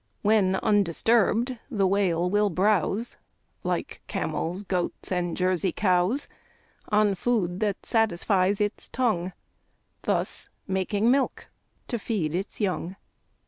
[0.23, 3.17] When undisturbed, the Whale will browse
[3.63, 6.27] Like camels, goats, and Jersey cows,
[6.89, 9.31] On food that satisfies its tongue,
[10.01, 11.49] Thus making milk
[11.87, 12.95] to feed its young.